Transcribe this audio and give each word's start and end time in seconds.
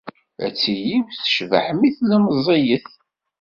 Ad 0.45 0.53
tili 0.59 0.97
tecbeḥ 1.17 1.65
mi 1.77 1.89
tella 1.97 2.17
meẓẓiyet. 2.23 2.89